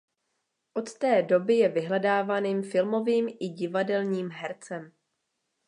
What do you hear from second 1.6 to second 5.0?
vyhledávaným filmovým i divadelním hercem.